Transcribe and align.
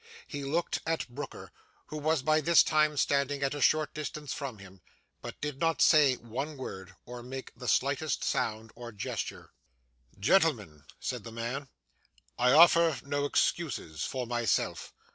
He 0.25 0.43
looked 0.43 0.79
at 0.87 1.07
Brooker, 1.09 1.51
who 1.85 1.97
was 1.99 2.23
by 2.23 2.41
this 2.41 2.63
time 2.63 2.97
standing 2.97 3.43
at 3.43 3.53
a 3.53 3.61
short 3.61 3.93
distance 3.93 4.33
from 4.33 4.57
him; 4.57 4.81
but 5.21 5.39
did 5.41 5.59
not 5.59 5.79
say 5.79 6.15
one 6.15 6.57
word, 6.57 6.95
or 7.05 7.21
make 7.21 7.51
the 7.55 7.67
slightest 7.67 8.23
sound 8.23 8.71
or 8.73 8.91
gesture. 8.91 9.51
'Gentlemen,' 10.19 10.85
said 10.99 11.23
the 11.23 11.31
man, 11.31 11.69
'I 12.39 12.51
offer 12.51 12.97
no 13.05 13.25
excuses 13.25 14.03
for 14.03 14.25
myself. 14.25 14.91